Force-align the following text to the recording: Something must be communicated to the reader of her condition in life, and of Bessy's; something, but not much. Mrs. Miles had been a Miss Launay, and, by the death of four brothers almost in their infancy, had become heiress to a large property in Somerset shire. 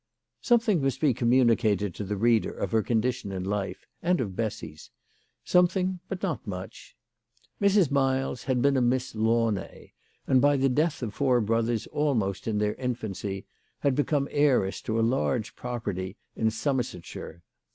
Something 0.41 0.81
must 0.81 0.99
be 0.99 1.13
communicated 1.13 1.93
to 1.93 2.03
the 2.03 2.17
reader 2.17 2.49
of 2.51 2.71
her 2.71 2.81
condition 2.81 3.31
in 3.31 3.43
life, 3.43 3.85
and 4.01 4.19
of 4.19 4.35
Bessy's; 4.35 4.89
something, 5.43 5.99
but 6.09 6.23
not 6.23 6.47
much. 6.47 6.97
Mrs. 7.61 7.91
Miles 7.91 8.45
had 8.45 8.63
been 8.63 8.75
a 8.75 8.81
Miss 8.81 9.13
Launay, 9.13 9.91
and, 10.25 10.41
by 10.41 10.57
the 10.57 10.69
death 10.69 11.03
of 11.03 11.13
four 11.13 11.39
brothers 11.39 11.85
almost 11.85 12.47
in 12.47 12.57
their 12.57 12.73
infancy, 12.73 13.45
had 13.81 13.93
become 13.93 14.27
heiress 14.31 14.81
to 14.81 14.99
a 14.99 15.05
large 15.05 15.55
property 15.55 16.17
in 16.35 16.49
Somerset 16.49 17.05
shire. 17.05 17.43